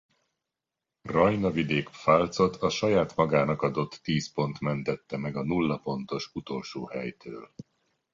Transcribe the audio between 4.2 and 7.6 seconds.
pont mentette meg a nulla pontos utolsó helytől.